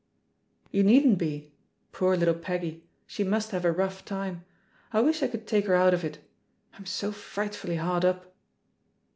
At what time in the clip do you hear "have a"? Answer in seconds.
3.51-3.71